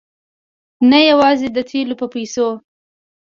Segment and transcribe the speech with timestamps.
[0.89, 2.47] نه یوازې د تېلو په پیسو.